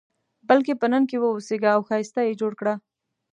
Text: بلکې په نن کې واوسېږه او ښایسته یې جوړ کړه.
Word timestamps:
بلکې 0.47 0.73
په 0.81 0.85
نن 0.91 1.03
کې 1.09 1.17
واوسېږه 1.19 1.69
او 1.75 1.81
ښایسته 1.87 2.21
یې 2.27 2.37
جوړ 2.41 2.51
کړه. 2.59 2.73